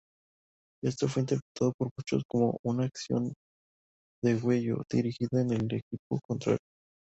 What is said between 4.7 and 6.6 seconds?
dirigida en el equipo contrario.